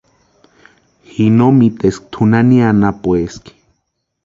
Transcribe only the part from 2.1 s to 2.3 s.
tʼu